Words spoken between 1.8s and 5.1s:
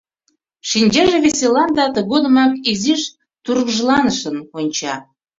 тыгодымак изиш тургыжланышын онча.